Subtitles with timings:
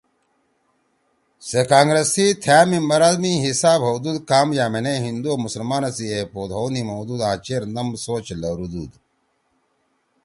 [1.47, 6.49] سے کانگرس سی تھأ ممبرا می حساب ہؤدُود کام یأمینے ہندُو او مسلمانا سی ایپوت
[6.55, 8.91] ہؤ نیِمؤدُود آں چیر نَم سوچ )جدید خیالات( لروُدُود